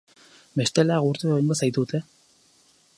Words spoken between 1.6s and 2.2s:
zaitut eh!